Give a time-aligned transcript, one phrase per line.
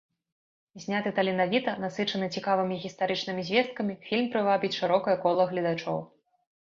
[0.83, 6.01] Зняты таленавіта, насычаны цікавымі гістарычнымі звесткамі фільм прывабіць шырокае кола гледачоў.